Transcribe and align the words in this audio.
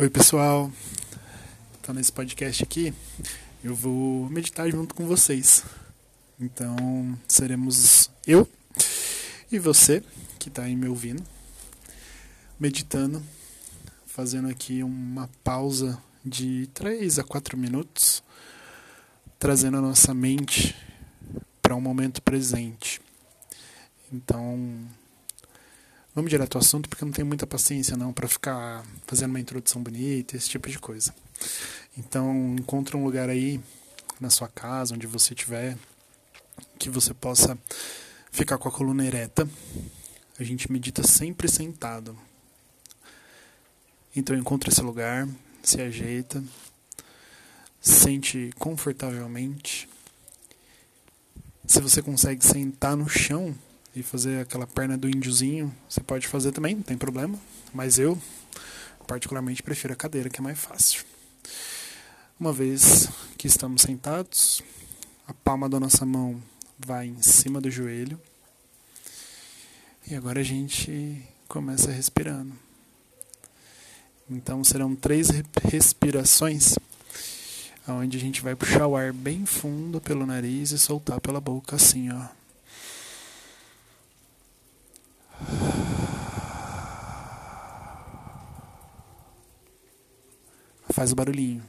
Oi, 0.00 0.08
pessoal. 0.08 0.70
Então, 1.80 1.92
nesse 1.92 2.12
podcast 2.12 2.62
aqui, 2.62 2.94
eu 3.64 3.74
vou 3.74 4.30
meditar 4.30 4.70
junto 4.70 4.94
com 4.94 5.04
vocês. 5.04 5.64
Então, 6.38 7.18
seremos 7.26 8.08
eu 8.24 8.48
e 9.50 9.58
você 9.58 10.00
que 10.38 10.50
está 10.50 10.62
aí 10.62 10.76
me 10.76 10.86
ouvindo, 10.86 11.20
meditando, 12.60 13.20
fazendo 14.06 14.48
aqui 14.48 14.84
uma 14.84 15.28
pausa 15.42 16.00
de 16.24 16.68
3 16.74 17.18
a 17.18 17.24
4 17.24 17.58
minutos, 17.58 18.22
trazendo 19.36 19.78
a 19.78 19.82
nossa 19.82 20.14
mente 20.14 20.76
para 21.60 21.74
um 21.74 21.80
momento 21.80 22.22
presente. 22.22 23.00
Então, 24.12 24.78
Vamos 26.18 26.32
direto 26.32 26.56
ao 26.56 26.62
assunto 26.62 26.88
porque 26.88 27.04
eu 27.04 27.06
não 27.06 27.12
tenho 27.12 27.28
muita 27.28 27.46
paciência 27.46 27.96
não 27.96 28.12
para 28.12 28.26
ficar 28.26 28.84
fazendo 29.06 29.30
uma 29.30 29.38
introdução 29.38 29.80
bonita, 29.80 30.36
esse 30.36 30.50
tipo 30.50 30.68
de 30.68 30.76
coisa. 30.76 31.14
Então, 31.96 32.56
encontre 32.58 32.96
um 32.96 33.04
lugar 33.04 33.28
aí 33.28 33.60
na 34.18 34.28
sua 34.28 34.48
casa, 34.48 34.96
onde 34.96 35.06
você 35.06 35.32
estiver, 35.32 35.78
que 36.76 36.90
você 36.90 37.14
possa 37.14 37.56
ficar 38.32 38.58
com 38.58 38.68
a 38.68 38.72
coluna 38.72 39.06
ereta. 39.06 39.48
A 40.40 40.42
gente 40.42 40.72
medita 40.72 41.06
sempre 41.06 41.46
sentado. 41.46 42.18
Então, 44.16 44.34
encontre 44.34 44.70
esse 44.70 44.82
lugar, 44.82 45.28
se 45.62 45.80
ajeita, 45.80 46.42
sente 47.80 48.50
confortavelmente. 48.58 49.88
Se 51.64 51.80
você 51.80 52.02
consegue 52.02 52.44
sentar 52.44 52.96
no 52.96 53.08
chão, 53.08 53.54
e 53.98 54.02
fazer 54.02 54.40
aquela 54.40 54.66
perna 54.66 54.96
do 54.96 55.08
índiozinho, 55.08 55.74
você 55.88 56.00
pode 56.00 56.28
fazer 56.28 56.52
também, 56.52 56.76
não 56.76 56.82
tem 56.82 56.96
problema. 56.96 57.38
Mas 57.72 57.98
eu, 57.98 58.16
particularmente, 59.06 59.62
prefiro 59.62 59.92
a 59.92 59.96
cadeira, 59.96 60.30
que 60.30 60.40
é 60.40 60.42
mais 60.42 60.58
fácil. 60.58 61.04
Uma 62.38 62.52
vez 62.52 63.08
que 63.36 63.46
estamos 63.46 63.82
sentados, 63.82 64.62
a 65.26 65.34
palma 65.34 65.68
da 65.68 65.80
nossa 65.80 66.06
mão 66.06 66.40
vai 66.78 67.08
em 67.08 67.20
cima 67.20 67.60
do 67.60 67.70
joelho. 67.70 68.20
E 70.06 70.14
agora 70.14 70.40
a 70.40 70.44
gente 70.44 71.22
começa 71.48 71.90
respirando. 71.90 72.52
Então 74.30 74.62
serão 74.62 74.94
três 74.94 75.28
respirações, 75.64 76.76
onde 77.88 78.16
a 78.16 78.20
gente 78.20 78.42
vai 78.42 78.54
puxar 78.54 78.86
o 78.86 78.96
ar 78.96 79.12
bem 79.12 79.44
fundo 79.44 80.00
pelo 80.00 80.24
nariz 80.24 80.70
e 80.70 80.78
soltar 80.78 81.20
pela 81.20 81.40
boca 81.40 81.76
assim, 81.76 82.10
ó. 82.10 82.37
Faz 90.98 91.12
o 91.12 91.14
barulhinho. 91.14 91.62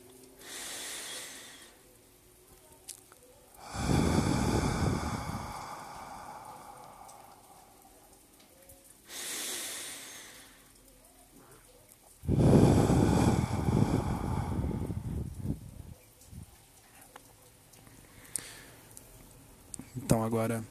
Então 19.95 20.23
agora 20.23 20.63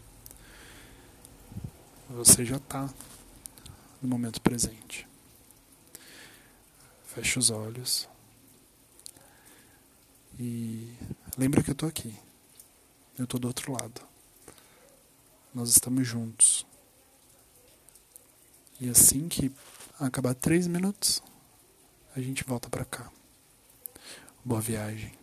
você 2.10 2.44
já 2.44 2.56
está 2.56 2.92
no 4.02 4.08
momento 4.08 4.40
presente. 4.40 5.06
Feche 7.06 7.38
os 7.38 7.50
olhos. 7.50 8.08
E 10.38 10.96
lembra 11.36 11.62
que 11.62 11.70
eu 11.70 11.72
estou 11.72 11.88
aqui. 11.88 12.14
Eu 13.18 13.24
estou 13.24 13.40
do 13.40 13.48
outro 13.48 13.72
lado. 13.72 14.00
Nós 15.52 15.70
estamos 15.70 16.06
juntos. 16.06 16.64
E 18.80 18.88
assim 18.88 19.28
que 19.28 19.50
acabar 19.98 20.34
três 20.34 20.68
minutos, 20.68 21.20
a 22.14 22.20
gente 22.20 22.44
volta 22.44 22.70
para 22.70 22.84
cá. 22.84 23.10
Boa 24.44 24.60
viagem. 24.60 25.17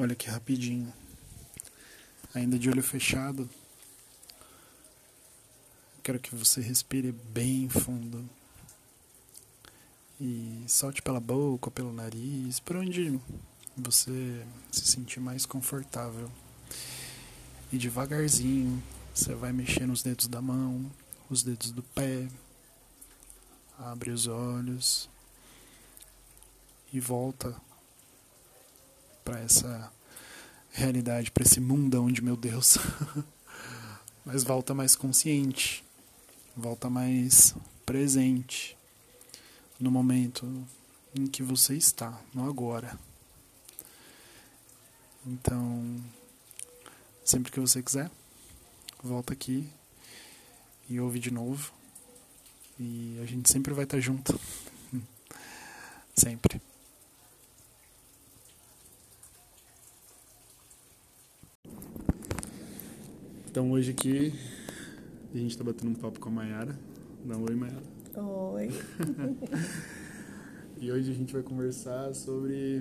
Olha 0.00 0.14
que 0.14 0.30
rapidinho. 0.30 0.90
Ainda 2.34 2.58
de 2.58 2.70
olho 2.70 2.82
fechado. 2.82 3.46
Quero 6.02 6.18
que 6.18 6.34
você 6.34 6.62
respire 6.62 7.12
bem 7.12 7.68
fundo. 7.68 8.26
E 10.18 10.64
solte 10.66 11.02
pela 11.02 11.20
boca, 11.20 11.70
pelo 11.70 11.92
nariz, 11.92 12.58
por 12.60 12.76
onde 12.76 13.20
você 13.76 14.42
se 14.72 14.86
sentir 14.86 15.20
mais 15.20 15.44
confortável. 15.44 16.32
E 17.70 17.76
devagarzinho, 17.76 18.82
você 19.14 19.34
vai 19.34 19.52
mexendo 19.52 19.92
os 19.92 20.02
dedos 20.02 20.28
da 20.28 20.40
mão, 20.40 20.90
os 21.28 21.42
dedos 21.42 21.72
do 21.72 21.82
pé. 21.82 22.26
Abre 23.78 24.12
os 24.12 24.26
olhos 24.26 25.10
e 26.90 26.98
volta 26.98 27.54
para 29.30 29.38
essa 29.38 29.92
realidade, 30.72 31.30
para 31.30 31.44
esse 31.44 31.60
mundão 31.60 32.10
de 32.10 32.20
meu 32.20 32.36
Deus. 32.36 32.78
Mas 34.26 34.42
volta 34.42 34.74
mais 34.74 34.96
consciente, 34.96 35.84
volta 36.56 36.90
mais 36.90 37.54
presente 37.86 38.76
no 39.78 39.88
momento 39.88 40.66
em 41.14 41.28
que 41.28 41.44
você 41.44 41.76
está, 41.76 42.20
no 42.34 42.48
agora. 42.48 42.98
Então, 45.24 45.96
sempre 47.24 47.52
que 47.52 47.60
você 47.60 47.80
quiser, 47.84 48.10
volta 49.00 49.32
aqui 49.32 49.70
e 50.88 50.98
ouve 50.98 51.20
de 51.20 51.30
novo. 51.30 51.72
E 52.80 53.16
a 53.22 53.26
gente 53.26 53.48
sempre 53.48 53.72
vai 53.72 53.84
estar 53.84 54.00
junto. 54.00 54.40
sempre. 56.16 56.60
Então 63.50 63.72
hoje 63.72 63.90
aqui 63.90 64.32
a 65.34 65.36
gente 65.36 65.50
está 65.50 65.64
batendo 65.64 65.90
um 65.90 65.94
papo 65.94 66.20
com 66.20 66.28
a 66.28 66.32
Mayara. 66.32 66.78
Dá 67.24 67.36
um 67.36 67.42
oi, 67.42 67.56
Mayara. 67.56 67.82
Oi. 68.16 68.68
e 70.80 70.92
hoje 70.92 71.10
a 71.10 71.14
gente 71.14 71.32
vai 71.32 71.42
conversar 71.42 72.14
sobre. 72.14 72.80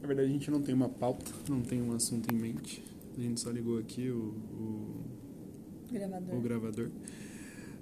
Na 0.00 0.08
verdade, 0.08 0.30
a 0.30 0.32
gente 0.32 0.50
não 0.50 0.62
tem 0.62 0.74
uma 0.74 0.88
pauta, 0.88 1.30
não 1.46 1.60
tem 1.60 1.82
um 1.82 1.92
assunto 1.92 2.34
em 2.34 2.38
mente. 2.38 2.82
A 3.18 3.20
gente 3.20 3.38
só 3.38 3.50
ligou 3.50 3.78
aqui 3.78 4.08
o, 4.08 4.34
o, 4.54 5.04
gravador. 5.92 6.34
o 6.34 6.40
gravador 6.40 6.90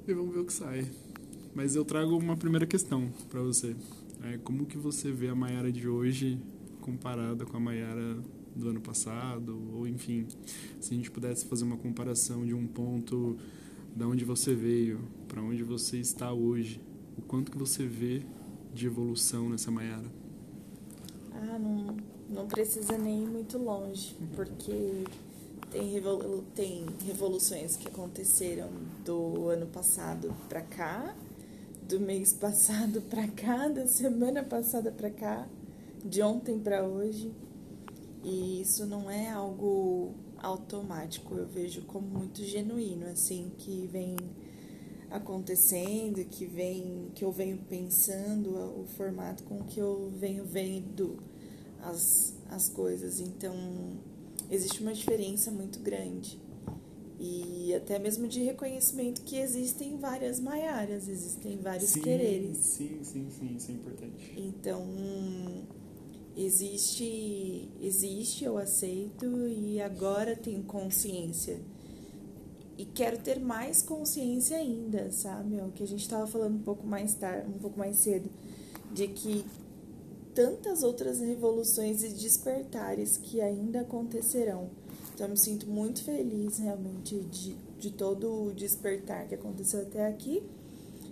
e 0.08 0.12
vamos 0.12 0.34
ver 0.34 0.40
o 0.40 0.44
que 0.44 0.52
sai. 0.52 0.84
Mas 1.54 1.76
eu 1.76 1.84
trago 1.84 2.18
uma 2.18 2.36
primeira 2.36 2.66
questão 2.66 3.08
para 3.28 3.40
você. 3.40 3.76
É, 4.24 4.36
como 4.38 4.66
que 4.66 4.76
você 4.76 5.12
vê 5.12 5.28
a 5.28 5.34
Mayara 5.36 5.70
de 5.70 5.86
hoje 5.86 6.40
comparada 6.80 7.46
com 7.46 7.56
a 7.56 7.60
Mayara 7.60 8.18
do 8.54 8.68
ano 8.68 8.80
passado, 8.80 9.58
ou 9.74 9.86
enfim, 9.86 10.26
se 10.80 10.92
a 10.92 10.96
gente 10.96 11.10
pudesse 11.10 11.46
fazer 11.46 11.64
uma 11.64 11.76
comparação 11.76 12.44
de 12.44 12.54
um 12.54 12.66
ponto 12.66 13.36
da 13.94 14.06
onde 14.06 14.24
você 14.24 14.54
veio 14.54 15.00
para 15.28 15.42
onde 15.42 15.62
você 15.62 15.98
está 15.98 16.32
hoje, 16.32 16.80
o 17.16 17.22
quanto 17.22 17.50
que 17.50 17.58
você 17.58 17.86
vê 17.86 18.22
de 18.74 18.86
evolução 18.86 19.48
nessa 19.48 19.70
Maiara? 19.70 20.10
Ah, 21.32 21.58
não, 21.58 21.96
não 22.28 22.46
precisa 22.46 22.96
nem 22.96 23.24
ir 23.24 23.26
muito 23.26 23.58
longe, 23.58 24.16
porque 24.34 25.04
tem, 25.70 25.90
revolu 25.90 26.44
tem 26.54 26.84
revoluções 27.06 27.76
que 27.76 27.88
aconteceram 27.88 28.68
do 29.04 29.48
ano 29.48 29.66
passado 29.66 30.34
para 30.48 30.62
cá, 30.62 31.14
do 31.88 31.98
mês 32.00 32.32
passado 32.32 33.00
para 33.02 33.26
cá, 33.28 33.68
da 33.68 33.86
semana 33.86 34.42
passada 34.42 34.90
para 34.90 35.10
cá, 35.10 35.46
de 36.04 36.22
ontem 36.22 36.58
para 36.58 36.84
hoje. 36.84 37.30
E 38.22 38.60
isso 38.60 38.84
não 38.86 39.10
é 39.10 39.30
algo 39.30 40.14
automático, 40.38 41.34
eu 41.34 41.46
vejo 41.46 41.82
como 41.82 42.06
muito 42.06 42.42
genuíno, 42.42 43.06
assim, 43.06 43.50
que 43.58 43.86
vem 43.86 44.16
acontecendo, 45.10 46.24
que 46.24 46.46
vem, 46.46 47.10
que 47.14 47.24
eu 47.24 47.32
venho 47.32 47.58
pensando, 47.68 48.50
o 48.50 48.86
formato 48.96 49.42
com 49.44 49.64
que 49.64 49.80
eu 49.80 50.12
venho 50.18 50.44
vendo 50.44 51.18
as, 51.82 52.34
as 52.48 52.68
coisas. 52.68 53.20
Então, 53.20 53.54
existe 54.50 54.82
uma 54.82 54.92
diferença 54.92 55.50
muito 55.50 55.80
grande. 55.80 56.38
E 57.18 57.74
até 57.74 57.98
mesmo 57.98 58.26
de 58.26 58.42
reconhecimento 58.42 59.20
que 59.22 59.36
existem 59.36 59.98
várias 59.98 60.40
maiaras, 60.40 61.06
existem 61.06 61.58
vários 61.58 61.90
sim, 61.90 62.00
quereres. 62.00 62.56
Sim, 62.56 63.00
sim, 63.02 63.28
sim, 63.30 63.56
isso 63.56 63.70
é 63.70 63.74
importante. 63.74 64.34
Então, 64.38 64.86
existe, 66.36 67.68
existe, 67.80 68.44
eu 68.44 68.56
aceito 68.58 69.26
e 69.48 69.80
agora 69.80 70.36
tenho 70.36 70.62
consciência. 70.62 71.60
E 72.78 72.84
quero 72.84 73.18
ter 73.18 73.38
mais 73.38 73.82
consciência 73.82 74.56
ainda, 74.56 75.10
sabe? 75.12 75.58
É 75.58 75.64
o 75.64 75.70
que 75.70 75.82
a 75.82 75.86
gente 75.86 76.00
estava 76.00 76.26
falando 76.26 76.56
um 76.56 76.62
pouco 76.62 76.86
mais 76.86 77.14
tarde, 77.14 77.50
um 77.50 77.58
pouco 77.58 77.78
mais 77.78 77.96
cedo, 77.96 78.30
de 78.92 79.08
que 79.08 79.44
tantas 80.34 80.82
outras 80.82 81.20
revoluções 81.20 82.02
e 82.02 82.08
despertares 82.08 83.18
que 83.18 83.40
ainda 83.40 83.82
acontecerão. 83.82 84.70
Então 85.12 85.26
eu 85.26 85.32
me 85.32 85.36
sinto 85.36 85.66
muito 85.66 86.02
feliz 86.02 86.58
realmente 86.58 87.20
de, 87.24 87.54
de 87.78 87.90
todo 87.90 88.46
o 88.46 88.52
despertar 88.54 89.28
que 89.28 89.34
aconteceu 89.34 89.82
até 89.82 90.06
aqui 90.06 90.42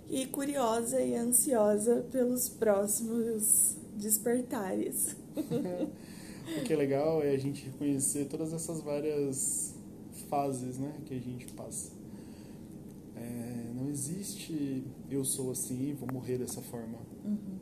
e 0.09 0.25
curiosa 0.25 0.99
e 0.99 1.15
ansiosa 1.15 2.03
pelos 2.11 2.49
próximos 2.49 3.77
despertares. 3.99 5.15
o 5.35 6.63
que 6.63 6.73
é 6.73 6.75
legal 6.75 7.21
é 7.21 7.31
a 7.31 7.37
gente 7.37 7.65
reconhecer 7.65 8.25
todas 8.25 8.53
essas 8.53 8.81
várias 8.81 9.75
fases 10.29 10.77
né, 10.77 10.93
que 11.05 11.13
a 11.13 11.19
gente 11.19 11.47
passa. 11.53 11.91
É, 13.15 13.71
não 13.75 13.89
existe 13.89 14.83
eu 15.09 15.25
sou 15.25 15.51
assim 15.51 15.93
vou 15.93 16.09
morrer 16.11 16.37
dessa 16.37 16.61
forma. 16.61 16.97
Uhum. 17.25 17.57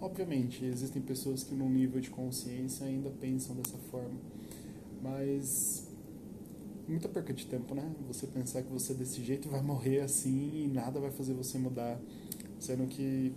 Obviamente, 0.00 0.64
existem 0.64 1.02
pessoas 1.02 1.44
que 1.44 1.54
num 1.54 1.68
nível 1.68 2.00
de 2.00 2.08
consciência 2.08 2.86
ainda 2.86 3.10
pensam 3.10 3.54
dessa 3.54 3.76
forma. 3.90 4.18
Mas 5.02 5.86
muita 6.88 7.08
perca 7.08 7.32
de 7.34 7.46
tempo, 7.46 7.74
né? 7.74 7.94
Você 8.08 8.26
pensar 8.26 8.62
que 8.62 8.72
você 8.72 8.94
desse 8.94 9.22
jeito 9.22 9.48
vai 9.48 9.62
morrer 9.62 10.00
assim 10.00 10.64
e 10.64 10.68
nada 10.68 10.98
vai 10.98 11.10
fazer 11.10 11.34
você 11.34 11.58
mudar. 11.58 12.00
Sendo 12.58 12.86
que 12.86 13.32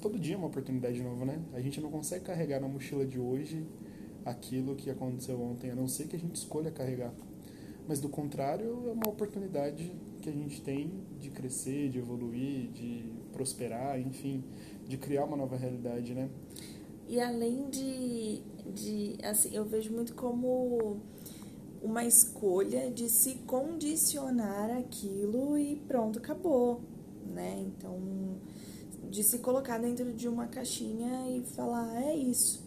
todo 0.00 0.18
dia 0.18 0.34
é 0.34 0.38
uma 0.38 0.46
oportunidade 0.46 1.02
nova, 1.02 1.24
né? 1.24 1.40
A 1.52 1.60
gente 1.60 1.80
não 1.80 1.90
consegue 1.90 2.24
carregar 2.24 2.60
na 2.60 2.68
mochila 2.68 3.06
de 3.06 3.18
hoje 3.18 3.66
aquilo 4.24 4.74
que 4.74 4.90
aconteceu 4.90 5.40
ontem, 5.40 5.70
a 5.70 5.74
não 5.74 5.86
ser 5.86 6.06
que 6.06 6.16
a 6.16 6.18
gente 6.18 6.36
escolha 6.36 6.70
carregar. 6.70 7.12
Mas 7.86 8.00
do 8.00 8.08
contrário, 8.08 8.88
é 8.88 8.92
uma 8.92 9.08
oportunidade 9.08 9.92
que 10.22 10.28
a 10.30 10.32
gente 10.32 10.62
tem 10.62 10.90
de 11.20 11.28
crescer, 11.30 11.90
de 11.90 11.98
evoluir, 11.98 12.70
de 12.70 13.04
prosperar, 13.32 14.00
enfim, 14.00 14.42
de 14.88 14.96
criar 14.96 15.24
uma 15.24 15.36
nova 15.36 15.56
realidade, 15.56 16.14
né? 16.14 16.30
E 17.06 17.20
além 17.20 17.68
de, 17.68 18.40
de 18.72 19.16
assim, 19.22 19.54
eu 19.54 19.64
vejo 19.66 19.92
muito 19.92 20.14
como 20.14 20.96
uma 21.82 22.02
escolha 22.06 22.90
de 22.90 23.10
se 23.10 23.34
condicionar 23.46 24.70
aquilo 24.78 25.58
e 25.58 25.76
pronto, 25.86 26.18
acabou, 26.18 26.80
né? 27.26 27.62
Então, 27.66 28.00
de 29.14 29.22
se 29.22 29.38
colocar 29.38 29.78
dentro 29.78 30.12
de 30.12 30.26
uma 30.26 30.48
caixinha 30.48 31.30
e 31.30 31.40
falar, 31.54 32.02
é 32.02 32.16
isso. 32.16 32.64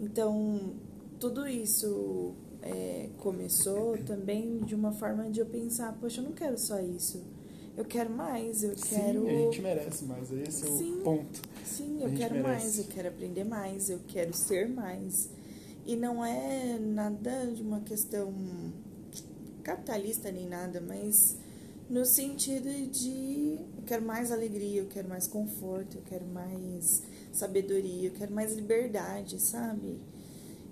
Então, 0.00 0.74
tudo 1.18 1.48
isso 1.48 2.32
é, 2.62 3.08
começou 3.18 3.98
também 4.04 4.60
de 4.60 4.72
uma 4.72 4.92
forma 4.92 5.28
de 5.28 5.40
eu 5.40 5.46
pensar, 5.46 5.92
poxa, 6.00 6.20
eu 6.20 6.24
não 6.26 6.32
quero 6.32 6.56
só 6.56 6.78
isso. 6.78 7.20
Eu 7.76 7.84
quero 7.84 8.08
mais, 8.08 8.62
eu 8.62 8.78
sim, 8.78 8.94
quero. 8.94 9.26
a 9.26 9.32
gente 9.32 9.62
merece 9.62 10.04
mais, 10.04 10.30
esse 10.30 10.64
é 10.64 10.70
sim, 10.70 11.00
o 11.00 11.02
ponto. 11.02 11.42
Sim, 11.64 12.04
eu 12.04 12.12
quero 12.12 12.34
merece. 12.34 12.42
mais, 12.42 12.78
eu 12.78 12.84
quero 12.84 13.08
aprender 13.08 13.44
mais, 13.44 13.90
eu 13.90 13.98
quero 14.06 14.32
ser 14.32 14.68
mais. 14.68 15.28
E 15.84 15.96
não 15.96 16.24
é 16.24 16.78
nada 16.78 17.46
de 17.52 17.62
uma 17.62 17.80
questão 17.80 18.32
capitalista 19.64 20.30
nem 20.30 20.46
nada, 20.46 20.80
mas 20.80 21.36
no 21.90 22.04
sentido 22.04 22.70
de 22.88 23.58
eu 23.76 23.82
quero 23.84 24.06
mais 24.06 24.30
alegria, 24.30 24.80
eu 24.80 24.86
quero 24.86 25.08
mais 25.08 25.26
conforto, 25.26 25.98
eu 25.98 26.02
quero 26.02 26.24
mais 26.24 27.02
sabedoria, 27.32 28.08
eu 28.08 28.12
quero 28.12 28.32
mais 28.32 28.54
liberdade, 28.54 29.40
sabe? 29.40 29.98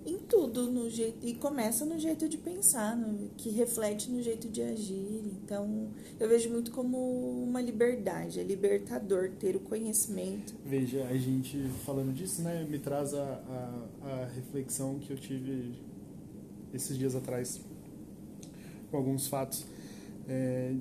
Em 0.06 0.16
tudo, 0.16 0.70
no 0.70 0.88
jeito 0.88 1.18
e 1.26 1.34
começa 1.34 1.84
no 1.84 1.98
jeito 1.98 2.28
de 2.28 2.38
pensar, 2.38 2.96
no, 2.96 3.30
que 3.30 3.50
reflete 3.50 4.08
no 4.10 4.22
jeito 4.22 4.48
de 4.48 4.62
agir. 4.62 5.22
Então, 5.42 5.88
eu 6.20 6.28
vejo 6.28 6.48
muito 6.50 6.70
como 6.70 6.96
uma 7.42 7.60
liberdade, 7.60 8.38
é 8.38 8.44
libertador 8.44 9.32
ter 9.40 9.56
o 9.56 9.60
conhecimento. 9.60 10.54
Veja, 10.64 11.04
a 11.04 11.18
gente 11.18 11.58
falando 11.84 12.14
disso, 12.14 12.42
né, 12.42 12.64
me 12.64 12.78
traz 12.78 13.12
a, 13.12 13.24
a, 13.24 14.08
a 14.08 14.24
reflexão 14.26 15.00
que 15.00 15.12
eu 15.12 15.16
tive 15.18 15.74
esses 16.72 16.96
dias 16.96 17.16
atrás 17.16 17.60
com 18.88 18.96
alguns 18.96 19.26
fatos. 19.26 19.66
É, 20.28 20.74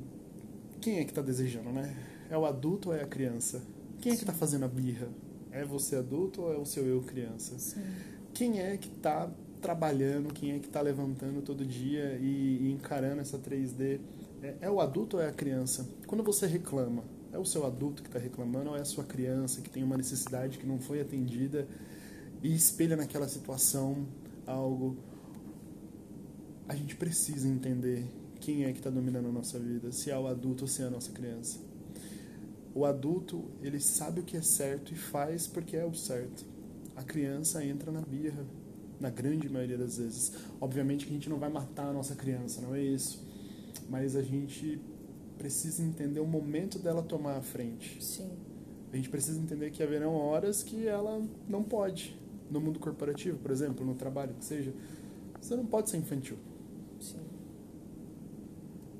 quem 0.81 1.00
é 1.00 1.03
que 1.03 1.12
está 1.12 1.22
desejando, 1.22 1.72
né? 1.72 1.96
É 2.29 2.38
o 2.38 2.46
adulto 2.46 2.89
ou 2.89 2.96
é 2.96 3.03
a 3.03 3.07
criança? 3.07 3.62
Quem 4.01 4.13
é 4.13 4.15
que 4.15 4.24
está 4.24 4.34
fazendo 4.34 4.65
a 4.65 4.67
birra? 4.67 5.07
É 5.51 5.65
você 5.65 5.96
adulto 5.96 6.41
ou 6.41 6.53
é 6.53 6.57
o 6.57 6.65
seu 6.65 6.86
eu 6.86 7.01
criança? 7.01 7.57
Sim. 7.57 7.81
Quem 8.34 8.60
é 8.60 8.77
que 8.77 8.88
está 8.88 9.31
trabalhando, 9.62 10.34
quem 10.34 10.53
é 10.53 10.60
que 10.60 10.67
está 10.67 10.81
levantando 10.81 11.41
todo 11.41 11.65
dia 11.65 12.17
e, 12.22 12.67
e 12.67 12.72
encarando 12.72 13.22
essa 13.22 13.38
3D. 13.38 14.00
É, 14.41 14.55
é, 14.62 14.69
o 14.69 14.79
adulto 14.79 15.17
ou 15.17 15.24
é 15.24 15.27
a 15.27 15.31
criança? 15.31 15.88
Quando 16.05 16.24
você 16.24 16.46
reclama, 16.46 17.03
é 17.31 17.38
o 17.38 17.46
seu 17.46 17.65
adulto 17.65 18.01
que 18.01 18.10
está 18.10 18.19
reclamando 18.19 18.69
ou 18.69 18.77
é 18.77 18.81
a 18.81 18.86
sua 18.86 19.03
criança 19.03 19.62
que 19.62 19.69
tem 19.69 19.84
uma 19.84 19.98
necessidade 19.98 20.57
que 20.57 20.65
não 20.65 20.79
foi 20.79 21.01
atendida 21.01 21.67
e 22.41 22.53
espelha 22.53 22.96
naquela 22.96 23.27
situação 23.27 24.05
algo? 24.46 24.96
A 26.67 26.75
gente 26.75 26.96
precisa 26.96 27.48
entender 27.48 28.05
quem 28.38 28.65
é 28.65 28.72
que 28.72 28.79
está 28.79 28.89
dominando 28.89 29.27
a 29.27 29.32
nossa 29.32 29.60
vida, 29.60 29.91
se 29.91 30.10
é 30.10 30.17
o 30.17 30.27
adulto 30.27 30.63
ou 30.63 30.67
se 30.67 30.82
é 30.82 30.86
a 30.86 30.89
nossa 30.89 31.12
criança. 31.12 31.60
O 32.74 32.86
adulto, 32.86 33.46
ele 33.62 33.79
sabe 33.79 34.22
o 34.22 34.24
que 34.24 34.38
é 34.38 34.41
certo 34.41 34.94
e 34.94 34.96
faz 34.96 35.48
porque 35.48 35.75
é 35.75 35.86
o 35.86 35.94
certo. 35.94 36.46
A 36.96 37.03
criança 37.03 37.63
entra 37.63 37.91
na 37.91 38.01
birra, 38.01 38.46
na 39.00 39.10
grande 39.10 39.50
maioria 39.50 39.77
das 39.77 39.98
vezes. 39.98 40.32
Obviamente 40.60 41.06
que 41.06 41.12
a 41.12 41.13
gente 41.13 41.29
não 41.29 41.38
vai 41.38 41.50
matar 41.50 41.88
a 41.88 41.94
nossa 41.94 42.15
criança, 42.15 42.62
não 42.62 42.75
é 42.75 42.82
isso. 42.82 43.24
Mas 43.89 44.15
a 44.15 44.22
gente 44.22 44.79
precisa 45.38 45.84
entender 45.84 46.20
o 46.20 46.25
momento 46.25 46.79
dela 46.79 47.01
tomar 47.01 47.38
a 47.38 47.41
frente. 47.41 48.03
Sim. 48.03 48.29
A 48.91 48.96
gente 48.96 49.10
precisa 49.10 49.39
entender 49.39 49.72
que 49.72 49.84
haverão 49.84 50.15
horas 50.15 50.63
que 50.63 50.88
ela 50.88 51.22
não 51.48 51.63
pode. 51.63 52.17
No 52.50 52.62
mundo 52.62 52.79
corporativo, 52.79 53.38
por 53.38 53.51
exemplo, 53.51 53.86
no 53.86 53.94
trabalho, 53.94 54.34
que 54.34 54.46
seja, 54.46 54.74
você 55.39 55.56
não 55.56 55.65
pode 55.65 55.89
ser 55.89 55.98
infantil. 55.98 56.38
Sim. 57.00 57.26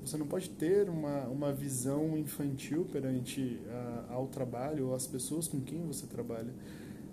Você 0.08 0.16
não 0.16 0.26
pode 0.26 0.48
ter 0.48 0.88
uma, 0.88 1.24
uma 1.24 1.52
visão 1.52 2.16
infantil 2.16 2.86
perante 2.90 3.60
a, 3.68 4.14
ao 4.14 4.26
trabalho 4.26 4.86
ou 4.86 4.94
às 4.94 5.06
pessoas 5.06 5.46
com 5.46 5.60
quem 5.60 5.86
você 5.86 6.06
trabalha. 6.06 6.48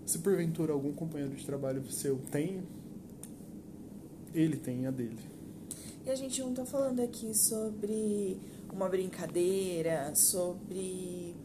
Se 0.05 0.19
porventura 0.19 0.71
algum 0.71 0.93
companheiro 0.93 1.35
de 1.35 1.45
trabalho 1.45 1.83
seu 1.91 2.17
tem, 2.31 2.63
ele 4.33 4.55
tem 4.55 4.87
a 4.87 4.91
dele. 4.91 5.19
E 6.05 6.09
a 6.09 6.15
gente 6.15 6.39
não 6.39 6.51
está 6.51 6.63
falando 6.63 7.01
aqui 7.01 7.33
sobre 7.37 8.39
uma 8.71 8.87
brincadeira, 8.87 10.15
sobre 10.15 11.35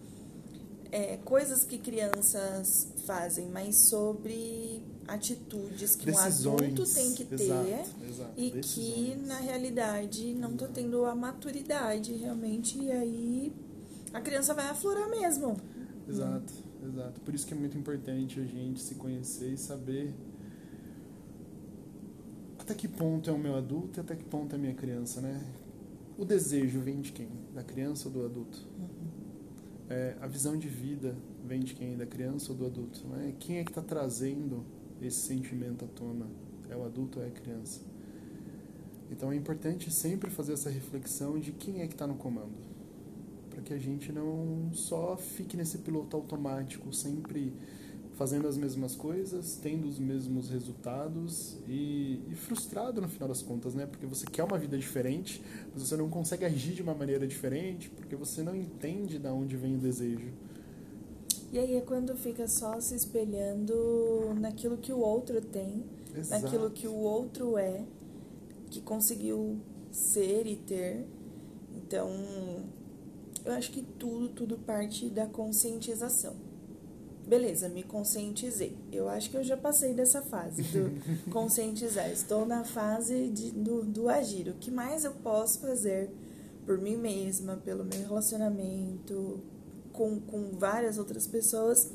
é, 0.93 1.17
coisas 1.25 1.65
que 1.65 1.79
crianças 1.79 2.93
fazem, 3.05 3.49
mas 3.49 3.75
sobre 3.75 4.81
atitudes 5.11 5.97
que 5.97 6.07
Decisões, 6.07 6.47
um 6.47 6.55
adulto 6.55 6.95
tem 6.95 7.15
que 7.15 7.25
ter 7.25 7.43
exato, 7.43 7.91
exato. 8.09 8.33
e 8.37 8.51
Decisões. 8.51 8.95
que 8.95 9.27
na 9.27 9.39
realidade 9.39 10.35
não 10.35 10.53
está 10.53 10.69
tendo 10.69 11.05
a 11.05 11.15
maturidade 11.15 12.15
realmente 12.15 12.79
e 12.79 12.93
aí 12.93 13.53
a 14.13 14.21
criança 14.21 14.55
vai 14.55 14.69
aflorar 14.69 15.11
mesmo. 15.11 15.57
Exato, 16.09 16.53
hum. 16.53 16.89
exato. 16.89 17.21
Por 17.23 17.35
isso 17.35 17.47
que 17.47 17.55
é 17.55 17.57
muito 17.57 17.77
importante 17.77 18.39
a 18.39 18.45
gente 18.45 18.81
se 18.81 18.95
conhecer 18.95 19.53
e 19.53 19.57
saber 19.59 20.15
até 22.59 22.73
que 22.73 22.87
ponto 22.87 23.29
é 23.29 23.33
o 23.33 23.39
meu 23.39 23.57
adulto 23.57 23.99
e 23.99 24.01
até 24.01 24.15
que 24.15 24.25
ponto 24.25 24.53
é 24.53 24.57
a 24.57 24.61
minha 24.61 24.75
criança, 24.75 25.21
né? 25.21 25.45
O 26.17 26.25
desejo 26.25 26.81
vem 26.81 27.01
de 27.01 27.11
quem? 27.11 27.29
Da 27.53 27.65
criança 27.65 28.07
ou 28.07 28.15
do 28.15 28.25
adulto? 28.25 28.59
Uhum. 28.79 29.09
É, 29.89 30.17
a 30.21 30.29
visão 30.29 30.57
de 30.57 30.69
vida 30.69 31.17
vem 31.45 31.61
de 31.61 31.75
quem? 31.75 31.97
Da 31.97 32.07
criança 32.07 32.53
ou 32.53 32.59
do 32.59 32.67
adulto? 32.67 33.05
Né? 33.09 33.35
Quem 33.41 33.59
é 33.59 33.65
que 33.65 33.71
está 33.71 33.83
trazendo 33.83 34.65
esse 35.01 35.21
sentimento 35.21 35.85
à 35.85 35.89
tona? 35.89 36.27
É 36.69 36.77
o 36.77 36.85
adulto 36.85 37.19
ou 37.19 37.25
é 37.25 37.29
a 37.29 37.31
criança? 37.31 37.81
Então 39.11 39.33
é 39.33 39.37
importante 39.37 39.91
sempre 39.91 40.31
fazer 40.31 40.53
essa 40.53 40.71
reflexão 40.71 41.39
de 41.39 41.53
quem 41.53 41.83
é 41.83 41.87
que 41.87 41.95
está 41.95 42.07
no 42.07 42.15
comando. 42.15 42.55
Para 43.51 43.61
que 43.61 43.75
a 43.75 43.79
gente 43.79 44.13
não 44.13 44.71
só 44.73 45.17
fique 45.17 45.57
nesse 45.57 45.79
piloto 45.79 46.17
automático, 46.17 46.93
sempre 46.93 47.53
fazendo 48.21 48.47
as 48.47 48.57
mesmas 48.57 48.95
coisas, 48.95 49.59
tendo 49.63 49.89
os 49.89 49.99
mesmos 49.99 50.51
resultados 50.51 51.57
e, 51.67 52.21
e, 52.31 52.35
frustrado 52.35 53.01
no 53.01 53.09
final 53.09 53.27
das 53.27 53.41
contas, 53.41 53.75
né? 53.75 53.87
Porque 53.87 54.05
você 54.05 54.27
quer 54.27 54.45
uma 54.45 54.59
vida 54.59 54.77
diferente, 54.77 55.43
mas 55.73 55.89
você 55.89 55.97
não 55.97 56.11
consegue 56.11 56.45
agir 56.45 56.75
de 56.75 56.83
uma 56.83 56.95
maneira 56.95 57.27
diferente 57.27 57.89
porque 57.89 58.15
você 58.15 58.43
não 58.43 58.55
entende 58.55 59.19
de 59.19 59.29
onde 59.29 59.57
vem 59.57 59.75
o 59.75 59.79
desejo. 59.79 60.29
E 61.53 61.59
aí 61.59 61.77
é 61.77 61.81
quando 61.81 62.15
fica 62.17 62.47
só 62.47 62.81
se 62.81 62.95
espelhando 62.95 64.35
naquilo 64.39 64.77
que 64.77 64.93
o 64.93 64.99
outro 64.99 65.41
tem, 65.41 65.85
Exato. 66.17 66.43
naquilo 66.43 66.71
que 66.71 66.87
o 66.87 66.95
outro 66.95 67.59
é, 67.59 67.85
que 68.71 68.81
conseguiu 68.81 69.59
ser 69.91 70.47
e 70.47 70.57
ter. 70.57 71.07
Então, 71.75 72.09
eu 73.45 73.53
acho 73.53 73.73
que 73.73 73.83
tudo, 73.83 74.29
tudo 74.29 74.59
parte 74.59 75.09
da 75.09 75.27
conscientização 75.27 76.51
beleza, 77.31 77.69
me 77.69 77.85
conscientizei. 77.85 78.77
Eu 78.91 79.09
acho 79.09 79.31
que 79.31 79.37
eu 79.37 79.45
já 79.45 79.57
passei 79.57 79.95
dessa 79.95 80.21
fase 80.21 80.63
do 80.63 80.91
conscientizar. 81.31 82.11
Estou 82.11 82.45
na 82.45 82.65
fase 82.65 83.29
de, 83.29 83.53
do, 83.53 83.85
do 83.85 84.09
agir. 84.09 84.49
O 84.49 84.55
que 84.55 84.69
mais 84.69 85.05
eu 85.05 85.13
posso 85.13 85.61
fazer 85.61 86.11
por 86.67 86.77
mim 86.79 86.97
mesma, 86.97 87.57
pelo 87.65 87.85
meu 87.85 88.01
relacionamento 88.01 89.41
com, 89.93 90.21
com 90.21 90.51
várias 90.53 90.99
outras 90.99 91.27
pessoas, 91.27 91.91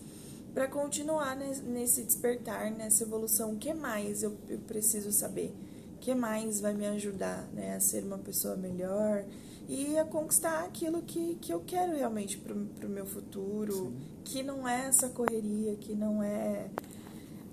para 0.54 0.68
continuar 0.68 1.36
nesse 1.36 2.04
despertar, 2.04 2.72
nessa 2.72 3.04
evolução? 3.04 3.54
O 3.54 3.58
que 3.58 3.74
mais 3.74 4.24
eu, 4.24 4.38
eu 4.50 4.60
preciso 4.60 5.12
saber? 5.12 5.54
O 5.96 6.00
que 6.00 6.16
mais 6.16 6.62
vai 6.62 6.74
me 6.74 6.86
ajudar 6.88 7.48
né, 7.54 7.76
a 7.76 7.80
ser 7.80 8.04
uma 8.04 8.18
pessoa 8.18 8.56
melhor? 8.56 9.26
e 9.68 9.98
a 9.98 10.06
conquistar 10.06 10.64
aquilo 10.64 11.02
que, 11.02 11.36
que 11.42 11.52
eu 11.52 11.62
quero 11.66 11.96
realmente 11.96 12.38
para 12.38 12.54
o 12.54 12.90
meu 12.90 13.06
futuro, 13.06 13.74
Sim. 13.74 13.96
que 14.24 14.44
não 14.44 14.68
é 14.68 14.88
essa 14.88 15.10
correria, 15.10 15.76
que 15.76 15.96
não 15.96 16.22
é 16.22 16.68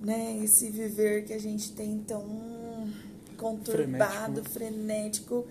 né, 0.01 0.39
esse 0.43 0.69
viver 0.69 1.25
que 1.25 1.33
a 1.33 1.39
gente 1.39 1.73
tem 1.73 1.99
tão 2.01 2.91
conturbado, 3.37 4.45
frenético, 4.45 5.43
frenético 5.43 5.47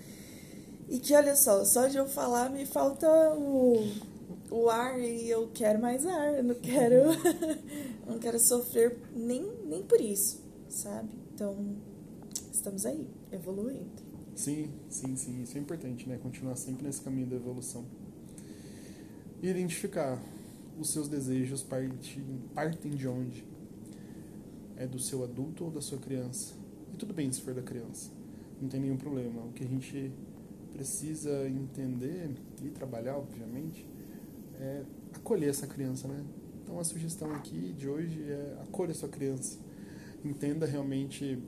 e 0.88 1.00
que 1.00 1.14
olha 1.16 1.36
só, 1.36 1.64
só 1.66 1.88
de 1.88 1.98
eu 1.98 2.08
falar 2.08 2.50
me 2.50 2.66
falta 2.66 3.08
o, 3.34 3.92
o 4.52 4.70
ar 4.70 5.00
e 5.00 5.30
eu 5.30 5.50
quero 5.54 5.82
mais 5.82 6.06
ar, 6.06 6.36
eu 6.36 6.44
não 6.44 6.56
quero, 6.56 7.06
não 8.06 8.20
quero 8.20 8.38
sofrer 8.38 8.98
nem, 9.16 9.50
nem 9.66 9.82
por 9.82 10.00
isso, 10.02 10.44
sabe? 10.68 11.10
Então, 11.34 11.56
estamos 12.52 12.86
aí, 12.86 13.08
evoluindo. 13.32 13.90
Sim, 14.36 14.70
sim, 14.90 15.16
sim. 15.16 15.42
Isso 15.42 15.58
é 15.58 15.62
importante, 15.62 16.08
né? 16.08 16.20
Continuar 16.22 16.56
sempre 16.58 16.86
nesse 16.86 17.02
caminho 17.02 17.28
da 17.28 17.36
evolução. 17.38 17.86
E 19.42 19.48
identificar 19.48 20.22
os 20.78 20.90
seus 20.92 21.08
desejos 21.08 21.64
partem, 21.64 21.98
partem 22.54 22.92
de 22.92 23.08
onde? 23.08 23.46
É 24.76 24.86
do 24.86 25.00
seu 25.00 25.24
adulto 25.24 25.66
ou 25.66 25.72
da 25.72 25.82
sua 25.82 25.98
criança? 25.98 26.54
E 26.94 26.98
tudo 26.98 27.14
bem 27.14 27.32
se 27.32 27.42
for 27.42 27.54
da 27.54 27.62
criança. 27.62 28.10
Não 28.62 28.68
tem 28.68 28.82
nenhum 28.82 28.98
problema. 28.98 29.44
O 29.44 29.54
que 29.54 29.64
a 29.64 29.68
gente 29.68 30.12
precisa 30.74 31.48
entender 31.48 32.32
e 32.64 32.70
trabalhar, 32.70 33.18
obviamente, 33.18 33.86
é 34.62 34.84
acolher 35.16 35.50
essa 35.50 35.66
criança, 35.66 36.08
né? 36.08 36.24
Então 36.64 36.80
a 36.80 36.84
sugestão 36.84 37.34
aqui 37.34 37.74
de 37.74 37.90
hoje 37.90 38.22
é 38.24 38.60
acolha 38.62 38.94
sua 38.94 39.10
criança. 39.10 39.58
Entenda 40.24 40.66
realmente 40.66 41.42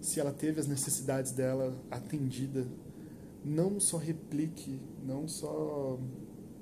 se 0.00 0.20
ela 0.20 0.32
teve 0.32 0.60
as 0.60 0.68
necessidades 0.68 1.32
dela 1.32 1.76
atendida, 1.90 2.66
não 3.44 3.80
só 3.80 3.96
replique, 3.96 4.80
não 5.04 5.26
só 5.26 5.98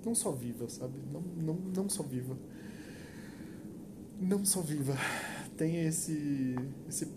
não 0.05 0.15
só 0.15 0.33
viva, 0.33 0.69
sabe? 0.69 0.99
Não, 1.13 1.21
não, 1.21 1.55
não 1.55 1.89
só 1.89 2.03
viva. 2.03 2.37
Não 4.21 4.45
só 4.45 4.61
viva. 4.61 4.97
Tenha 5.57 5.87
esse 5.87 6.55
esse 6.89 7.09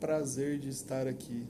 prazer 0.00 0.58
de 0.58 0.68
estar 0.68 1.06
aqui. 1.06 1.46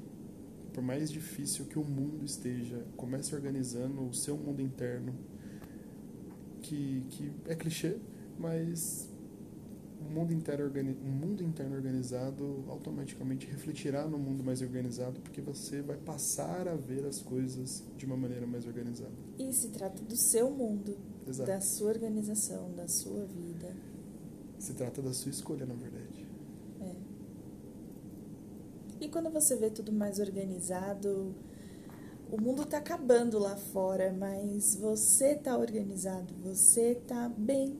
Por 0.73 0.83
mais 0.83 1.11
difícil 1.11 1.65
que 1.65 1.79
o 1.79 1.85
mundo 1.85 2.25
esteja, 2.25 2.85
comece 2.97 3.35
organizando 3.35 4.07
o 4.07 4.15
seu 4.15 4.37
mundo 4.37 4.61
interno. 4.61 5.15
Que, 6.69 7.03
que 7.09 7.33
é 7.47 7.55
clichê, 7.55 7.97
mas 8.39 9.09
um 10.07 10.13
mundo 10.13 10.35
interno, 10.35 10.71
um 11.03 11.11
mundo 11.11 11.43
interno 11.43 11.75
organizado 11.75 12.65
automaticamente 12.69 13.47
refletirá 13.47 14.07
no 14.07 14.19
mundo 14.19 14.45
mais 14.45 14.61
organizado, 14.61 15.19
porque 15.21 15.41
você 15.41 15.81
vai 15.81 15.97
passar 15.97 16.69
a 16.69 16.75
ver 16.75 17.07
as 17.07 17.23
coisas 17.23 17.83
de 17.97 18.05
uma 18.05 18.19
maneira 18.19 18.47
mais 18.47 18.67
organizada. 18.67 19.13
E 19.39 19.51
se 19.53 19.69
trata 19.69 20.03
do 20.03 20.15
seu 20.15 20.51
mundo, 20.51 20.95
Exato. 21.27 21.51
da 21.51 21.61
sua 21.63 21.89
organização, 21.89 22.71
da 22.75 22.87
sua 22.87 23.25
vida. 23.25 23.75
Se 24.59 24.75
trata 24.75 25.01
da 25.01 25.15
sua 25.15 25.31
escolha, 25.31 25.65
na 25.65 25.75
verdade. 25.75 26.27
É. 26.81 26.95
E 29.01 29.09
quando 29.09 29.31
você 29.31 29.57
vê 29.57 29.71
tudo 29.71 29.91
mais 29.91 30.19
organizado, 30.19 31.35
o 32.31 32.41
mundo 32.41 32.63
está 32.63 32.79
acabando 32.79 33.39
lá 33.39 33.57
fora, 33.57 34.13
mas 34.13 34.75
você 34.77 35.33
está 35.33 35.57
organizado, 35.57 36.35
você 36.43 36.93
está 36.93 37.29
bem 37.29 37.79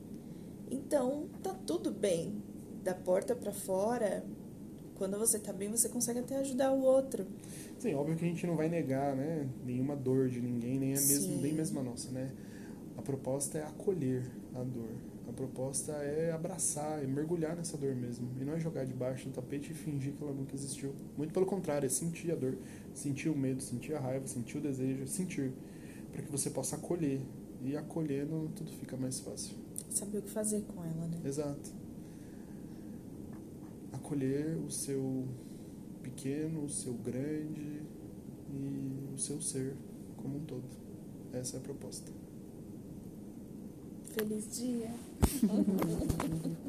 então, 0.71 1.27
tá 1.41 1.53
tudo 1.65 1.91
bem. 1.91 2.41
Da 2.83 2.93
porta 2.93 3.35
para 3.35 3.51
fora, 3.51 4.23
quando 4.95 5.17
você 5.17 5.37
tá 5.39 5.51
bem, 5.51 5.69
você 5.69 5.89
consegue 5.89 6.19
até 6.19 6.37
ajudar 6.37 6.71
o 6.71 6.81
outro. 6.81 7.25
Sim, 7.77 7.93
óbvio 7.93 8.15
que 8.15 8.25
a 8.25 8.27
gente 8.27 8.45
não 8.47 8.55
vai 8.55 8.69
negar, 8.69 9.15
né, 9.15 9.47
nenhuma 9.65 9.95
dor 9.95 10.29
de 10.29 10.41
ninguém, 10.41 10.79
nem 10.79 10.93
a 10.93 11.01
mesma, 11.01 11.41
nem 11.41 11.53
mesmo 11.53 11.79
a 11.79 11.83
nossa, 11.83 12.11
né? 12.11 12.31
A 12.97 13.01
proposta 13.01 13.57
é 13.57 13.63
acolher 13.63 14.29
a 14.55 14.63
dor. 14.63 14.89
A 15.29 15.33
proposta 15.33 15.91
é 15.91 16.31
abraçar, 16.31 17.03
é 17.03 17.05
mergulhar 17.05 17.55
nessa 17.55 17.77
dor 17.77 17.95
mesmo. 17.95 18.27
E 18.41 18.43
não 18.43 18.53
é 18.53 18.59
jogar 18.59 18.83
debaixo 18.83 19.29
do 19.29 19.33
tapete 19.33 19.71
e 19.71 19.75
fingir 19.75 20.13
que 20.13 20.23
ela 20.23 20.33
nunca 20.33 20.55
existiu. 20.55 20.93
Muito 21.15 21.31
pelo 21.31 21.45
contrário, 21.45 21.85
é 21.85 21.89
sentir 21.89 22.31
a 22.31 22.35
dor, 22.35 22.57
sentir 22.95 23.29
o 23.29 23.37
medo, 23.37 23.61
sentir 23.61 23.93
a 23.93 23.99
raiva, 23.99 24.25
sentir 24.25 24.57
o 24.57 24.61
desejo, 24.61 25.07
sentir. 25.07 25.53
Para 26.11 26.23
que 26.23 26.31
você 26.31 26.49
possa 26.49 26.77
acolher. 26.77 27.21
E 27.61 27.77
acolhendo, 27.77 28.49
tudo 28.55 28.71
fica 28.71 28.97
mais 28.97 29.19
fácil. 29.19 29.55
Saber 29.89 30.17
o 30.17 30.21
que 30.23 30.29
fazer 30.29 30.61
com 30.61 30.83
ela, 30.83 31.07
né? 31.07 31.19
Exato. 31.23 31.71
Acolher 33.91 34.57
o 34.57 34.71
seu 34.71 35.27
pequeno, 36.01 36.63
o 36.63 36.69
seu 36.69 36.93
grande 36.93 37.83
e 38.49 39.13
o 39.13 39.17
seu 39.17 39.39
ser 39.41 39.75
como 40.17 40.37
um 40.37 40.45
todo. 40.45 40.63
Essa 41.33 41.57
é 41.57 41.59
a 41.59 41.61
proposta. 41.61 42.18
Feliz 44.15 44.57
dia! 44.57 44.91